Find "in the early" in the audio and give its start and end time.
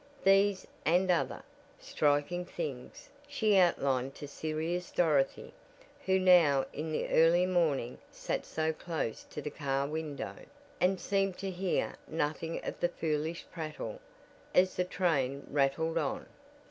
6.73-7.45